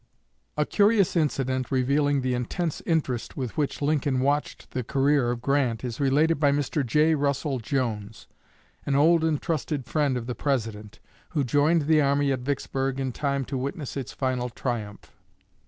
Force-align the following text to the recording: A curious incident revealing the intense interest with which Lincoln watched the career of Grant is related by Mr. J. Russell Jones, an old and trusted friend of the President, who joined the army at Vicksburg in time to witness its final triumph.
A 0.57 0.65
curious 0.65 1.15
incident 1.15 1.69
revealing 1.69 2.21
the 2.21 2.33
intense 2.33 2.81
interest 2.87 3.37
with 3.37 3.55
which 3.55 3.83
Lincoln 3.83 4.19
watched 4.21 4.71
the 4.71 4.83
career 4.83 5.29
of 5.29 5.43
Grant 5.43 5.83
is 5.83 5.99
related 5.99 6.39
by 6.39 6.51
Mr. 6.51 6.83
J. 6.83 7.13
Russell 7.13 7.59
Jones, 7.59 8.27
an 8.83 8.95
old 8.95 9.23
and 9.23 9.39
trusted 9.39 9.85
friend 9.85 10.17
of 10.17 10.25
the 10.25 10.33
President, 10.33 10.99
who 11.37 11.43
joined 11.43 11.83
the 11.83 12.01
army 12.01 12.31
at 12.31 12.39
Vicksburg 12.39 12.99
in 12.99 13.11
time 13.11 13.45
to 13.45 13.59
witness 13.59 13.95
its 13.95 14.11
final 14.11 14.49
triumph. 14.49 15.11